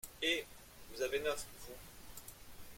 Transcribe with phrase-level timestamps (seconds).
[0.23, 0.45] Eh!
[0.91, 1.75] vous avez neuf, vous!